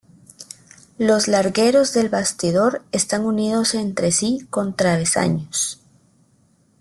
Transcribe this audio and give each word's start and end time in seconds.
Los 0.97 1.27
largueros 1.27 1.93
del 1.93 2.09
bastidor 2.09 2.81
están 2.91 3.23
unidos 3.23 3.75
entre 3.75 4.11
sí 4.11 4.47
con 4.49 4.75
travesaños. 4.75 5.79